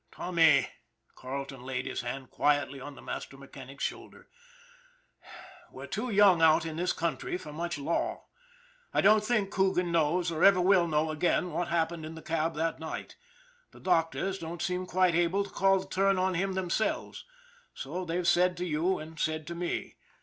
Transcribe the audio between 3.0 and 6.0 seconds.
master mechanic's shoulder" we're